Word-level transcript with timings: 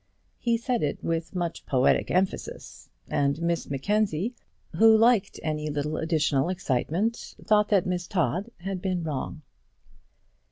He 0.39 0.57
said 0.57 0.81
it 0.81 1.03
with 1.03 1.35
much 1.35 1.63
poetic 1.67 2.09
emphasis, 2.09 2.89
and 3.07 3.39
Miss 3.39 3.69
Mackenzie, 3.69 4.33
who 4.77 4.97
liked 4.97 5.39
any 5.43 5.69
little 5.69 5.97
additional 5.97 6.49
excitement, 6.49 7.35
thought 7.45 7.69
that 7.69 7.85
Miss 7.85 8.07
Todd 8.07 8.49
had 8.61 8.81
been 8.81 9.03
wrong. 9.03 9.43